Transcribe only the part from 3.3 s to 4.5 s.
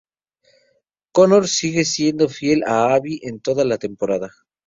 toda la temporada.